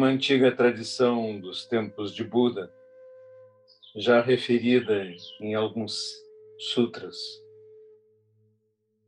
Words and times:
uma 0.00 0.06
antiga 0.06 0.50
tradição 0.50 1.38
dos 1.38 1.66
tempos 1.66 2.14
de 2.14 2.24
Buda, 2.24 2.72
já 3.94 4.22
referida 4.22 5.04
em 5.42 5.54
alguns 5.54 5.94
sutras 6.72 7.18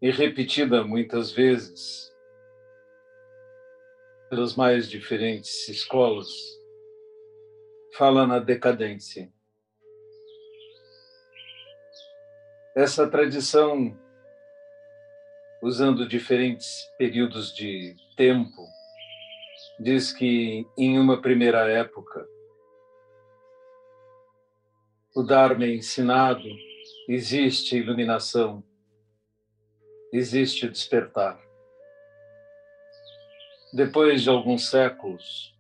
e 0.03 0.11
repetida 0.11 0.85
muitas 0.85 1.33
vezes 1.33 2.13
pelas 4.29 4.55
mais 4.55 4.87
diferentes 4.87 5.67
escolas, 5.67 6.29
fala 7.97 8.27
na 8.27 8.39
decadência. 8.39 9.33
Essa 12.77 13.09
tradição, 13.09 13.99
usando 15.63 16.07
diferentes 16.07 16.69
períodos 16.99 17.55
de 17.55 17.97
tempo, 18.15 18.82
diz 19.79 20.13
que 20.13 20.67
em 20.77 20.99
uma 20.99 21.21
primeira 21.21 21.69
época 21.71 22.27
o 25.15 25.23
Dharma 25.23 25.65
é 25.65 25.75
ensinado, 25.75 26.49
existe 27.09 27.77
iluminação, 27.77 28.65
existe 30.13 30.69
despertar. 30.69 31.39
Depois 33.75 34.23
de 34.23 34.31
alguns 34.31 34.71
séculos, 34.71 35.55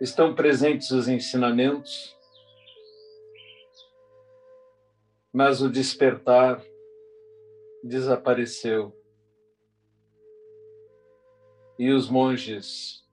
estão 0.00 0.34
presentes 0.34 0.90
os 0.90 1.06
ensinamentos, 1.06 2.16
mas 5.32 5.62
o 5.62 5.70
despertar 5.70 6.62
desapareceu 7.84 9.01
e 11.82 11.90
os 11.90 12.08
monges 12.08 13.04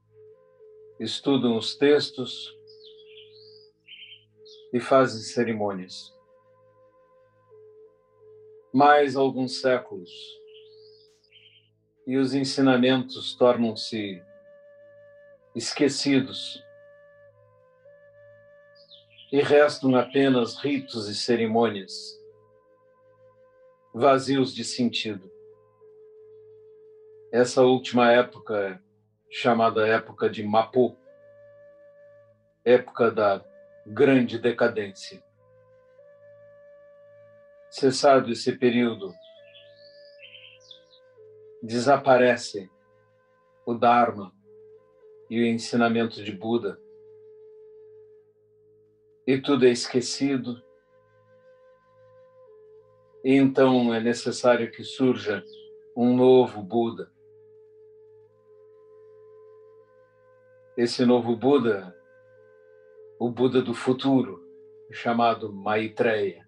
estudam 0.99 1.57
os 1.57 1.75
textos 1.75 2.55
e 4.71 4.79
fazem 4.79 5.21
cerimônias. 5.21 6.15
Mais 8.71 9.15
alguns 9.15 9.59
séculos 9.59 10.11
e 12.05 12.15
os 12.15 12.35
ensinamentos 12.35 13.35
tornam-se 13.35 14.21
esquecidos 15.55 16.63
e 19.31 19.41
restam 19.41 19.95
apenas 19.95 20.59
ritos 20.59 21.09
e 21.09 21.15
cerimônias 21.15 22.15
vazios 23.95 24.53
de 24.53 24.63
sentido 24.63 25.38
essa 27.31 27.61
última 27.61 28.11
época, 28.11 28.81
chamada 29.29 29.87
época 29.87 30.29
de 30.29 30.43
Mapu, 30.43 30.97
época 32.65 33.11
da 33.11 33.45
grande 33.85 34.39
decadência. 34.39 35.23
Cessado 37.69 38.31
esse 38.31 38.57
período, 38.57 39.13
desaparece 41.61 42.69
o 43.63 43.75
Dharma 43.75 44.33
e 45.29 45.39
o 45.39 45.45
ensinamento 45.45 46.23
de 46.23 46.31
Buda, 46.31 46.81
e 49.27 49.39
tudo 49.39 49.67
é 49.67 49.69
esquecido, 49.69 50.63
e 53.23 53.35
então 53.35 53.93
é 53.93 53.99
necessário 53.99 54.71
que 54.71 54.83
surja 54.83 55.43
um 55.95 56.15
novo 56.15 56.63
Buda 56.63 57.11
esse 60.79 61.05
novo 61.05 61.35
Buda, 61.35 61.93
o 63.19 63.29
Buda 63.29 63.61
do 63.61 63.73
futuro, 63.73 64.41
chamado 64.93 65.51
Maitreya. 65.51 66.47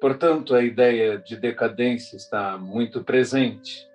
Portanto, 0.00 0.54
a 0.54 0.64
ideia 0.64 1.18
de 1.18 1.36
decadência 1.36 2.16
está 2.16 2.56
muito 2.56 3.04
presente 3.04 3.86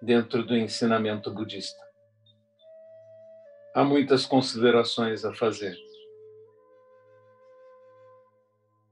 dentro 0.00 0.44
do 0.44 0.56
ensinamento 0.56 1.28
budista. 1.32 1.84
Há 3.74 3.82
muitas 3.82 4.24
considerações 4.24 5.24
a 5.24 5.34
fazer. 5.34 5.76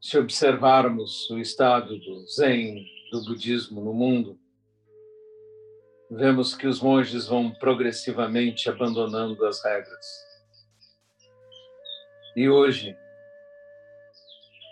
Se 0.00 0.18
observarmos 0.18 1.30
o 1.30 1.38
estado 1.38 1.96
do 1.96 2.26
Zen, 2.26 2.84
do 3.12 3.24
budismo 3.24 3.80
no 3.80 3.94
mundo, 3.94 4.36
vemos 6.10 6.54
que 6.54 6.66
os 6.66 6.80
monges 6.80 7.26
vão 7.26 7.50
progressivamente 7.50 8.68
abandonando 8.68 9.44
as 9.44 9.62
regras. 9.62 10.28
E 12.34 12.48
hoje, 12.48 12.96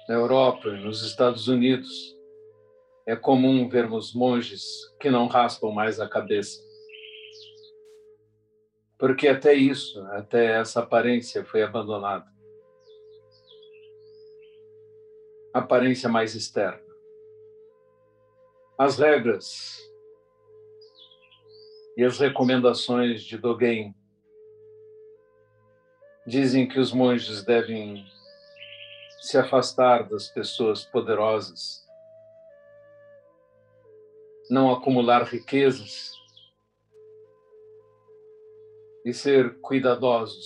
na 0.08 0.14
Europa 0.14 0.68
e 0.68 0.84
nos 0.84 1.02
Estados 1.02 1.48
Unidos, 1.48 2.16
é 3.06 3.14
comum 3.14 3.68
vermos 3.68 4.14
monges 4.14 4.64
que 4.98 5.10
não 5.10 5.26
raspam 5.26 5.70
mais 5.72 6.00
a 6.00 6.08
cabeça. 6.08 6.64
Porque 8.98 9.28
até 9.28 9.52
isso, 9.52 10.00
até 10.12 10.58
essa 10.58 10.80
aparência 10.80 11.44
foi 11.44 11.62
abandonada. 11.62 12.26
Aparência 15.52 16.08
mais 16.08 16.34
externa. 16.34 16.80
As 18.78 18.98
regras 18.98 19.78
e 21.96 22.04
as 22.04 22.18
recomendações 22.18 23.22
de 23.22 23.38
Dogen? 23.38 23.96
Dizem 26.26 26.68
que 26.68 26.78
os 26.78 26.92
monges 26.92 27.42
devem 27.42 28.04
se 29.20 29.38
afastar 29.38 30.06
das 30.08 30.28
pessoas 30.28 30.84
poderosas, 30.84 31.86
não 34.50 34.70
acumular 34.70 35.22
riquezas. 35.22 36.14
E 39.04 39.14
ser 39.14 39.60
cuidadosos. 39.60 40.44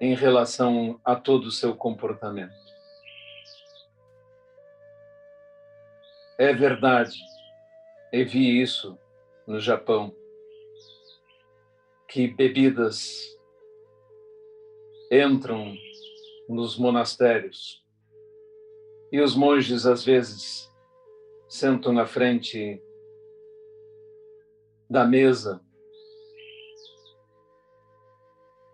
Em 0.00 0.12
relação 0.12 1.00
a 1.04 1.14
todo 1.14 1.44
o 1.44 1.52
seu 1.52 1.76
comportamento. 1.76 2.52
É 6.36 6.52
verdade 6.52 7.16
eu 8.12 8.26
vi 8.26 8.60
isso 8.60 8.98
no 9.46 9.60
Japão, 9.60 10.14
que 12.08 12.26
bebidas 12.26 13.36
entram 15.10 15.74
nos 16.48 16.78
monastérios 16.78 17.84
e 19.12 19.20
os 19.20 19.34
monges 19.34 19.86
às 19.86 20.04
vezes 20.04 20.70
sentam 21.48 21.92
na 21.92 22.06
frente 22.06 22.82
da 24.88 25.04
mesa 25.04 25.62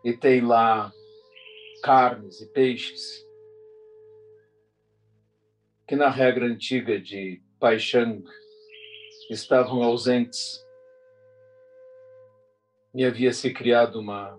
e 0.04 0.12
tem 0.12 0.40
lá 0.40 0.92
carnes 1.82 2.40
e 2.40 2.46
peixes 2.46 3.24
que 5.86 5.96
na 5.96 6.08
regra 6.08 6.46
antiga 6.46 7.00
de 7.00 7.42
Paixão 7.58 8.22
estavam 9.30 9.82
ausentes 9.82 10.64
e 12.94 13.04
havia 13.04 13.32
se 13.32 13.52
criado 13.52 13.98
uma 13.98 14.38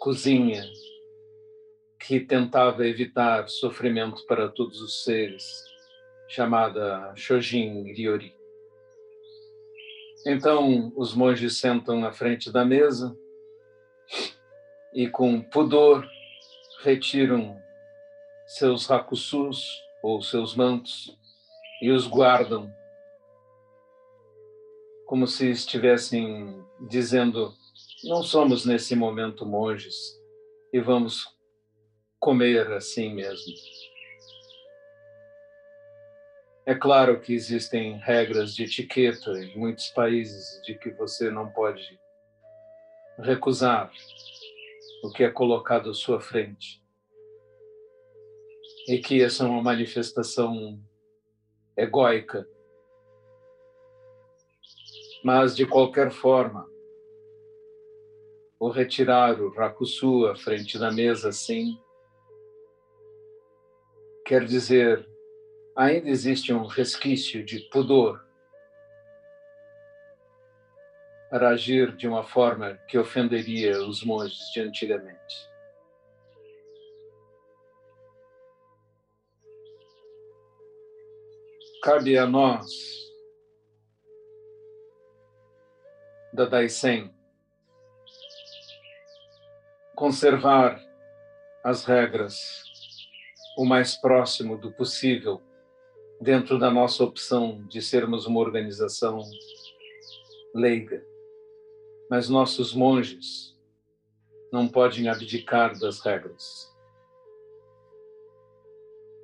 cozinha 0.00 0.64
que 1.98 2.18
tentava 2.18 2.86
evitar 2.86 3.48
sofrimento 3.48 4.24
para 4.26 4.48
todos 4.48 4.80
os 4.80 5.04
seres, 5.04 5.44
chamada 6.26 7.12
Shojin 7.14 7.92
Ryori. 7.92 8.34
Então, 10.26 10.92
os 10.96 11.14
monges 11.14 11.58
sentam 11.58 12.00
na 12.00 12.12
frente 12.12 12.50
da 12.50 12.64
mesa 12.64 13.16
e, 14.94 15.08
com 15.08 15.40
pudor, 15.40 16.08
retiram 16.82 17.60
seus 18.46 18.86
rakusus 18.86 19.82
ou 20.02 20.20
seus 20.22 20.54
mantos 20.54 21.16
e 21.80 21.90
os 21.90 22.06
guardam 22.06 22.72
como 25.12 25.26
se 25.26 25.50
estivessem 25.50 26.64
dizendo: 26.88 27.54
não 28.02 28.22
somos 28.22 28.64
nesse 28.64 28.96
momento 28.96 29.44
monges 29.44 30.18
e 30.72 30.80
vamos 30.80 31.26
comer 32.18 32.72
assim 32.72 33.12
mesmo. 33.12 33.52
É 36.64 36.74
claro 36.74 37.20
que 37.20 37.34
existem 37.34 37.98
regras 37.98 38.54
de 38.54 38.64
etiqueta 38.64 39.32
em 39.32 39.54
muitos 39.54 39.88
países 39.88 40.62
de 40.64 40.78
que 40.78 40.88
você 40.92 41.30
não 41.30 41.50
pode 41.50 42.00
recusar 43.18 43.92
o 45.04 45.10
que 45.10 45.24
é 45.24 45.30
colocado 45.30 45.90
à 45.90 45.94
sua 45.94 46.22
frente. 46.22 46.82
E 48.88 48.96
que 48.96 49.22
essa 49.22 49.44
é 49.44 49.46
uma 49.46 49.62
manifestação 49.62 50.82
egóica 51.76 52.48
Mas, 55.24 55.54
de 55.54 55.64
qualquer 55.64 56.10
forma, 56.10 56.68
o 58.58 58.68
retirar 58.68 59.40
o 59.40 59.50
rakusu 59.50 60.26
à 60.26 60.36
frente 60.36 60.78
da 60.78 60.90
mesa 60.90 61.28
assim, 61.28 61.78
quer 64.24 64.44
dizer, 64.44 65.08
ainda 65.76 66.08
existe 66.08 66.52
um 66.52 66.66
resquício 66.66 67.44
de 67.44 67.60
pudor 67.70 68.24
para 71.30 71.48
agir 71.48 71.96
de 71.96 72.06
uma 72.06 72.22
forma 72.22 72.78
que 72.88 72.98
ofenderia 72.98 73.82
os 73.82 74.04
monges 74.04 74.50
de 74.52 74.60
antigamente. 74.60 75.50
Cabe 81.82 82.16
a 82.16 82.26
nós, 82.26 83.01
da 86.32 86.46
Daisen, 86.46 87.12
conservar 89.94 90.82
as 91.62 91.84
regras 91.84 92.64
o 93.56 93.64
mais 93.64 93.94
próximo 93.96 94.56
do 94.56 94.72
possível 94.72 95.42
dentro 96.20 96.58
da 96.58 96.70
nossa 96.70 97.04
opção 97.04 97.64
de 97.66 97.82
sermos 97.82 98.26
uma 98.26 98.40
organização 98.40 99.20
leiga. 100.54 101.04
Mas 102.08 102.28
nossos 102.28 102.74
monges 102.74 103.58
não 104.52 104.68
podem 104.68 105.08
abdicar 105.08 105.78
das 105.78 106.00
regras. 106.00 106.72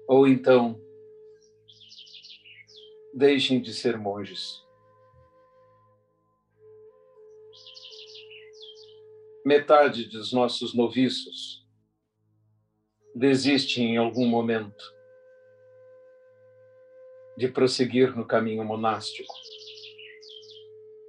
Ou 0.07 0.27
então, 0.27 0.81
deixem 3.15 3.61
de 3.61 3.75
ser 3.75 3.99
monges. 3.99 4.68
Metade 9.49 10.05
dos 10.05 10.31
nossos 10.31 10.75
noviços 10.75 11.67
desiste 13.15 13.81
em 13.81 13.97
algum 13.97 14.27
momento 14.27 14.85
de 17.35 17.49
prosseguir 17.49 18.15
no 18.15 18.27
caminho 18.27 18.63
monástico, 18.63 19.33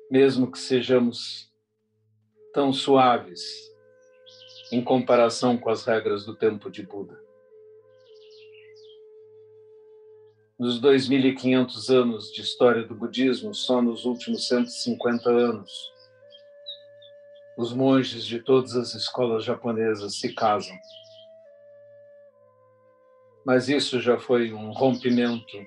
mesmo 0.09 0.50
que 0.50 0.57
sejamos 0.57 1.51
tão 2.53 2.71
suaves 2.71 3.69
em 4.71 4.81
comparação 4.81 5.57
com 5.57 5.69
as 5.69 5.83
regras 5.83 6.24
do 6.24 6.33
tempo 6.33 6.71
de 6.71 6.81
Buda. 6.81 7.21
nos 10.57 10.80
2.500 10.81 11.89
anos 11.89 12.31
de 12.31 12.41
história 12.41 12.83
do 12.83 12.95
budismo, 12.95 13.53
só 13.53 13.81
nos 13.81 14.06
últimos 14.06 14.47
150 14.47 15.30
anos, 15.30 15.91
os 17.59 17.73
monges 17.73 18.25
de 18.25 18.39
todas 18.39 18.73
as 18.73 18.95
escolas 18.95 19.44
japonesas 19.44 20.17
se 20.17 20.33
casam. 20.33 20.77
Mas 23.45 23.67
isso 23.67 24.00
já 24.00 24.17
foi 24.17 24.53
um 24.53 24.71
rompimento 24.71 25.57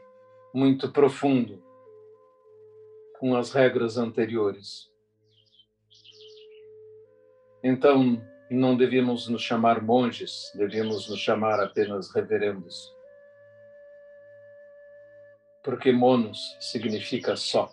muito 0.55 0.91
profundo 0.91 1.63
com 3.19 3.37
as 3.37 3.53
regras 3.53 3.99
anteriores. 3.99 4.91
Então, 7.63 8.27
não 8.51 8.75
devíamos 8.75 9.29
nos 9.29 9.43
chamar 9.43 9.83
monges, 9.83 10.51
devíamos 10.55 11.11
nos 11.11 11.21
chamar 11.21 11.61
apenas 11.61 12.11
reverendos 12.15 12.91
porque 15.63 15.93
monos 15.93 16.57
significa 16.59 17.37
só. 17.37 17.73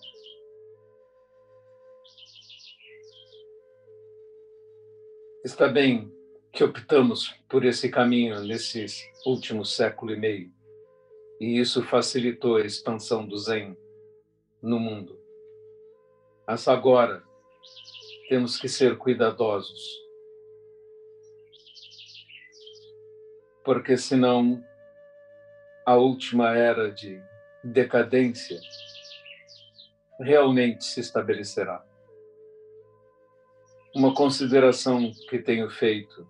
Está 5.44 5.70
bem 5.70 6.14
que 6.52 6.66
optamos 6.66 7.34
por 7.48 7.64
esse 7.64 7.88
caminho 7.88 8.42
nesse 8.42 8.86
último 9.26 9.64
século 9.64 10.12
e 10.12 10.18
meio, 10.18 10.52
e 11.40 11.58
isso 11.58 11.82
facilitou 11.82 12.58
a 12.58 12.66
expansão 12.66 13.26
do 13.26 13.38
Zen 13.38 13.78
no 14.62 14.78
mundo. 14.78 15.18
Mas 16.46 16.68
agora 16.68 17.24
temos 18.28 18.60
que 18.60 18.68
ser 18.68 18.98
cuidadosos, 18.98 19.82
porque 23.64 23.96
senão 23.96 24.62
a 25.86 25.96
última 25.96 26.54
era 26.54 26.92
de 26.92 27.18
decadência 27.64 28.60
realmente 30.20 30.84
se 30.84 31.00
estabelecerá. 31.00 31.89
Uma 33.96 34.14
consideração 34.14 35.12
que 35.30 35.40
tenho 35.40 35.70
feito 35.70 36.28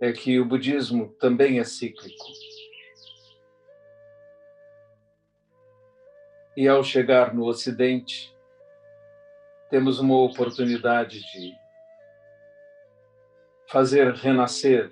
é 0.00 0.12
que 0.12 0.40
o 0.40 0.44
budismo 0.44 1.14
também 1.20 1.58
é 1.58 1.64
cíclico. 1.64 2.24
E 6.56 6.66
ao 6.66 6.82
chegar 6.82 7.34
no 7.34 7.46
Ocidente, 7.46 8.34
temos 9.68 9.98
uma 9.98 10.18
oportunidade 10.20 11.20
de 11.32 11.54
fazer 13.68 14.12
renascer 14.14 14.90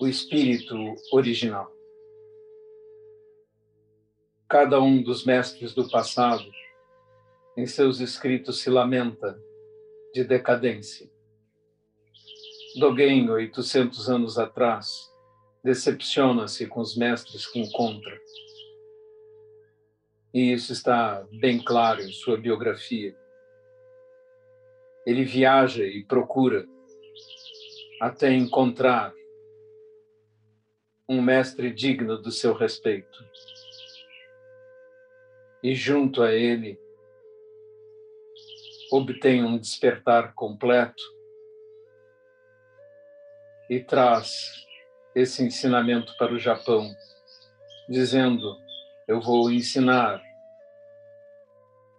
o 0.00 0.06
espírito 0.06 0.74
original 1.12 1.78
cada 4.48 4.80
um 4.80 5.02
dos 5.02 5.24
mestres 5.24 5.74
do 5.74 5.88
passado, 5.88 6.50
em 7.58 7.66
seus 7.66 7.98
escritos, 7.98 8.60
se 8.60 8.70
lamenta 8.70 9.36
de 10.14 10.22
decadência. 10.22 11.10
Dogen, 12.76 13.28
800 13.28 14.08
anos 14.08 14.38
atrás, 14.38 15.12
decepciona-se 15.64 16.68
com 16.68 16.80
os 16.80 16.96
mestres 16.96 17.48
que 17.48 17.58
encontra. 17.58 18.16
E 20.32 20.52
isso 20.52 20.72
está 20.72 21.26
bem 21.32 21.58
claro 21.60 22.00
em 22.00 22.12
sua 22.12 22.36
biografia. 22.36 23.12
Ele 25.04 25.24
viaja 25.24 25.82
e 25.82 26.04
procura 26.04 26.64
até 28.00 28.32
encontrar 28.32 29.12
um 31.08 31.20
mestre 31.20 31.72
digno 31.74 32.22
do 32.22 32.30
seu 32.30 32.54
respeito 32.54 33.18
e 35.60 35.74
junto 35.74 36.22
a 36.22 36.32
ele 36.32 36.78
obtém 38.90 39.44
um 39.44 39.58
despertar 39.58 40.34
completo 40.34 41.02
e 43.68 43.80
traz 43.80 44.66
esse 45.14 45.42
ensinamento 45.42 46.16
para 46.16 46.32
o 46.32 46.38
Japão, 46.38 46.90
dizendo: 47.88 48.56
Eu 49.06 49.20
vou 49.20 49.50
ensinar 49.50 50.22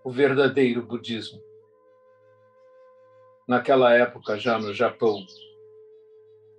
o 0.04 0.12
verdadeiro 0.12 0.86
budismo. 0.86 1.42
Naquela 3.48 3.94
época, 3.94 4.38
já 4.38 4.58
no 4.58 4.74
Japão, 4.74 5.26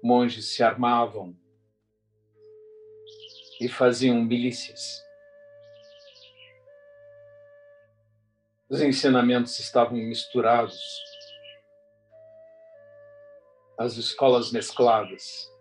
monges 0.02 0.54
se 0.54 0.62
armavam 0.62 1.36
e 3.60 3.68
faziam 3.68 4.22
milícias 4.22 5.09
Os 8.70 8.80
ensinamentos 8.80 9.58
estavam 9.58 9.98
misturados, 9.98 10.80
as 13.76 13.96
escolas 13.96 14.52
mescladas. 14.52 15.52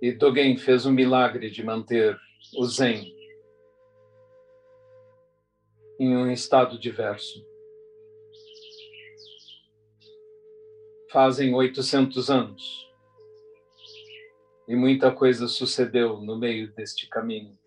E 0.00 0.12
Dogen 0.12 0.56
fez 0.56 0.86
um 0.86 0.92
milagre 0.92 1.50
de 1.50 1.64
manter 1.64 2.16
o 2.56 2.64
Zen 2.66 3.12
em 5.98 6.16
um 6.16 6.30
estado 6.30 6.78
diverso. 6.78 7.44
Fazem 11.10 11.52
800 11.52 12.30
anos 12.30 12.88
e 14.68 14.76
muita 14.76 15.10
coisa 15.10 15.48
sucedeu 15.48 16.18
no 16.18 16.38
meio 16.38 16.72
deste 16.74 17.08
caminho. 17.08 17.58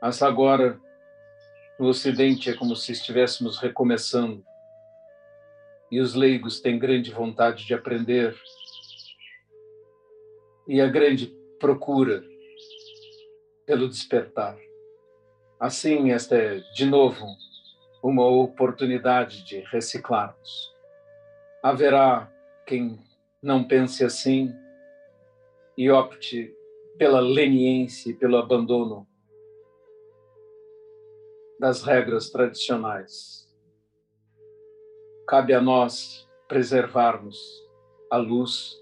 Mas 0.00 0.22
agora, 0.22 0.80
no 1.78 1.88
Ocidente, 1.88 2.50
é 2.50 2.54
como 2.54 2.76
se 2.76 2.92
estivéssemos 2.92 3.58
recomeçando. 3.58 4.44
E 5.90 6.00
os 6.00 6.14
leigos 6.14 6.60
têm 6.60 6.78
grande 6.78 7.10
vontade 7.10 7.66
de 7.66 7.74
aprender. 7.74 8.36
E 10.68 10.80
a 10.80 10.86
grande 10.86 11.34
procura 11.58 12.22
pelo 13.66 13.88
despertar. 13.88 14.56
Assim, 15.58 16.12
esta 16.12 16.36
é, 16.36 16.58
de 16.74 16.86
novo, 16.86 17.26
uma 18.02 18.26
oportunidade 18.26 19.42
de 19.44 19.60
reciclarmos. 19.72 20.72
Haverá 21.62 22.30
quem 22.64 22.98
não 23.42 23.64
pense 23.64 24.04
assim 24.04 24.54
e 25.76 25.90
opte 25.90 26.54
pela 26.96 27.20
leniência 27.20 28.10
e 28.10 28.14
pelo 28.14 28.36
abandono 28.36 29.07
das 31.58 31.82
regras 31.82 32.30
tradicionais. 32.30 33.48
Cabe 35.26 35.52
a 35.52 35.60
nós 35.60 36.28
preservarmos 36.46 37.38
a 38.10 38.16
luz, 38.16 38.74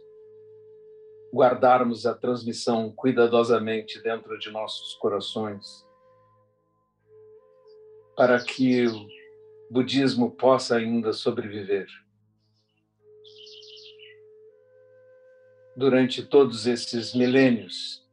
guardarmos 1.35 2.07
a 2.07 2.15
transmissão 2.15 2.93
cuidadosamente 2.93 4.01
dentro 4.03 4.39
de 4.39 4.51
nossos 4.51 4.95
corações, 4.95 5.85
para 8.17 8.43
que 8.43 8.87
o 8.87 9.07
budismo 9.71 10.31
possa 10.31 10.77
ainda 10.77 11.13
sobreviver. 11.13 11.87
Durante 15.77 16.23
todos 16.23 16.67
esses 16.67 17.15
milênios, 17.15 18.07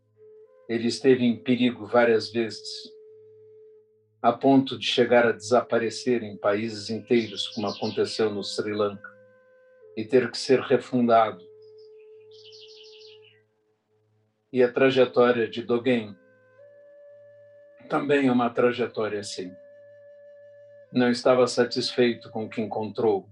ele 0.67 0.87
esteve 0.87 1.23
em 1.23 1.37
perigo 1.37 1.85
várias 1.85 2.29
vezes, 2.29 2.92
a 4.23 4.31
ponto 4.31 4.79
de 4.79 4.85
chegar 4.85 5.27
a 5.27 5.33
desaparecer 5.33 6.23
em 6.23 6.37
países 6.37 6.89
inteiros, 6.89 7.49
como 7.49 7.67
aconteceu 7.67 8.29
no 8.29 8.41
Sri 8.41 8.71
Lanka, 8.71 9.11
e 9.97 10.05
ter 10.05 10.31
que 10.31 10.37
ser 10.37 10.61
refundado. 10.61 11.45
E 14.51 14.63
a 14.63 14.71
trajetória 14.71 15.45
de 15.45 15.61
Dogen 15.61 16.15
também 17.89 18.29
é 18.29 18.31
uma 18.31 18.49
trajetória 18.49 19.19
assim. 19.19 19.53
Não 20.89 21.09
estava 21.09 21.45
satisfeito 21.45 22.29
com 22.29 22.45
o 22.45 22.49
que 22.49 22.61
encontrou 22.61 23.27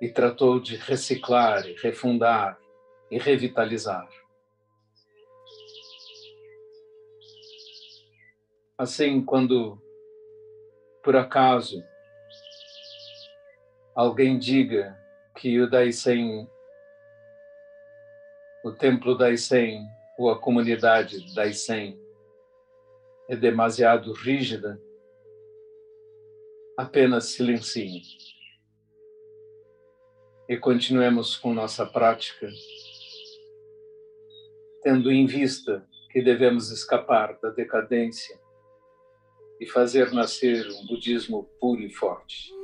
e 0.00 0.08
tratou 0.08 0.60
de 0.60 0.76
reciclar, 0.76 1.64
refundar 1.82 2.56
e 3.10 3.18
revitalizar. 3.18 4.08
Assim, 8.78 9.24
quando 9.24 9.80
por 11.02 11.16
acaso 11.16 11.82
alguém 13.94 14.38
diga 14.38 14.94
que 15.34 15.58
o 15.58 15.70
Daisen, 15.70 16.46
o 18.62 18.72
templo 18.72 19.16
Daisen 19.16 19.82
ou 20.18 20.28
a 20.28 20.38
comunidade 20.38 21.34
Daisen 21.34 21.98
é 23.30 23.34
demasiado 23.34 24.12
rígida, 24.12 24.78
apenas 26.76 27.28
silencie 27.28 28.02
e 30.46 30.56
continuemos 30.58 31.34
com 31.34 31.54
nossa 31.54 31.86
prática, 31.86 32.46
tendo 34.82 35.10
em 35.10 35.24
vista 35.24 35.88
que 36.10 36.20
devemos 36.20 36.70
escapar 36.70 37.38
da 37.40 37.48
decadência 37.48 38.38
e 39.60 39.66
fazer 39.66 40.12
nascer 40.12 40.66
um 40.70 40.86
budismo 40.86 41.48
puro 41.60 41.82
e 41.82 41.90
forte. 41.90 42.55